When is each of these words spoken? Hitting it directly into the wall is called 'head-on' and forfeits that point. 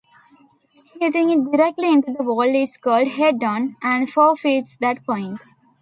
Hitting 0.99 1.29
it 1.29 1.51
directly 1.55 1.87
into 1.91 2.11
the 2.11 2.23
wall 2.23 2.41
is 2.55 2.75
called 2.75 3.07
'head-on' 3.07 3.75
and 3.83 4.09
forfeits 4.09 4.75
that 4.77 5.05
point. 5.05 5.39